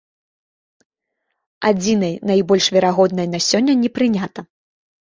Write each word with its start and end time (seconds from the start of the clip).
Адзінай 1.71 2.17
найбольш 2.31 2.65
верагоднай 2.79 3.27
на 3.37 3.47
сёння 3.51 3.73
не 3.85 3.89
прынята. 4.01 4.41